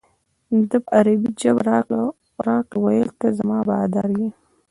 ده 0.69 0.77
په 0.85 0.89
عربي 0.97 1.29
جواب 1.41 1.87
راکړ 2.47 2.75
ویل 2.83 3.09
ته 3.19 3.27
زما 3.37 3.59
بادار 3.69 4.09
یې. 4.19 4.29